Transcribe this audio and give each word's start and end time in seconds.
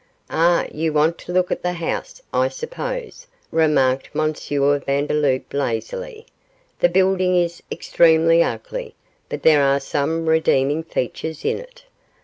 'Ah! 0.31 0.65
you 0.71 0.91
want 0.91 1.19
to 1.19 1.31
look 1.31 1.51
at 1.51 1.61
the 1.61 1.73
house, 1.73 2.23
I 2.33 2.47
suppose,' 2.47 3.27
remarked 3.51 4.09
M. 4.15 4.33
Vandeloup, 4.33 5.53
lazily; 5.53 6.25
'the 6.79 6.89
building 6.89 7.35
is 7.35 7.61
extremely 7.71 8.41
ugly, 8.43 8.95
but 9.29 9.43
there 9.43 9.61
are 9.61 9.79
some 9.79 10.27
redeeming 10.27 10.81
features 10.81 11.45
in 11.45 11.59
it. 11.59 11.83